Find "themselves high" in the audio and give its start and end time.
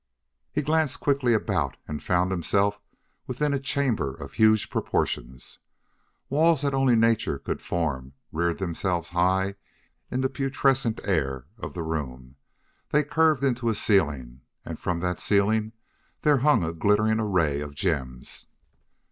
8.57-9.57